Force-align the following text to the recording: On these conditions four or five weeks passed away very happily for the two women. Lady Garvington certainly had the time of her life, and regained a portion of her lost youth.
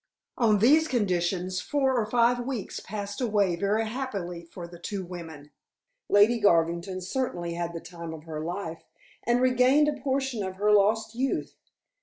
On 0.39 0.57
these 0.57 0.87
conditions 0.87 1.59
four 1.61 1.95
or 1.95 2.07
five 2.07 2.39
weeks 2.39 2.79
passed 2.79 3.21
away 3.21 3.55
very 3.55 3.85
happily 3.85 4.43
for 4.43 4.67
the 4.67 4.79
two 4.79 5.05
women. 5.05 5.51
Lady 6.09 6.39
Garvington 6.39 7.01
certainly 7.01 7.53
had 7.53 7.71
the 7.75 7.79
time 7.81 8.11
of 8.11 8.23
her 8.23 8.43
life, 8.43 8.83
and 9.27 9.39
regained 9.41 9.87
a 9.87 10.01
portion 10.01 10.41
of 10.41 10.55
her 10.55 10.71
lost 10.71 11.13
youth. 11.13 11.55